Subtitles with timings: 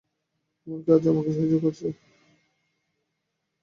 [0.67, 1.87] এমনকি, আজও ও আমাকে সাহায্য করেছে।